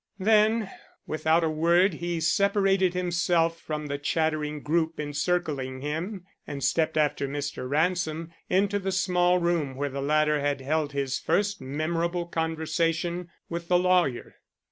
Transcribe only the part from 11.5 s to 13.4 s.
memorable conversation